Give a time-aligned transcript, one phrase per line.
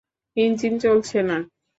[0.37, 1.37] Engine চলছে না?